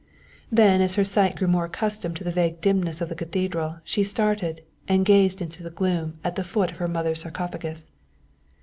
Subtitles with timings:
[0.51, 4.03] Then as her sight grew more accustomed to the vague dimness of the cathedral she
[4.03, 7.91] started and gazed into the gloom at the foot of her mother's sarcophagus.